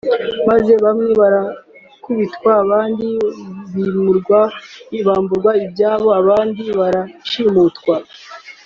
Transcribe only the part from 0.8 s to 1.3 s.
bamwe